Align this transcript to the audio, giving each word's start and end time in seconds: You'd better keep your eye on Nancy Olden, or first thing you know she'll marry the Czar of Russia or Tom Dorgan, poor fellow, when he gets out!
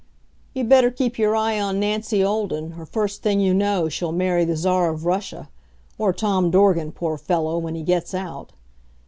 You'd 0.55 0.67
better 0.67 0.89
keep 0.89 1.19
your 1.19 1.35
eye 1.35 1.59
on 1.59 1.79
Nancy 1.79 2.23
Olden, 2.23 2.73
or 2.75 2.87
first 2.87 3.21
thing 3.21 3.39
you 3.39 3.53
know 3.53 3.87
she'll 3.87 4.11
marry 4.11 4.43
the 4.45 4.55
Czar 4.57 4.89
of 4.89 5.05
Russia 5.05 5.47
or 5.99 6.11
Tom 6.11 6.49
Dorgan, 6.49 6.91
poor 6.91 7.19
fellow, 7.19 7.59
when 7.59 7.75
he 7.75 7.83
gets 7.83 8.15
out! 8.15 8.51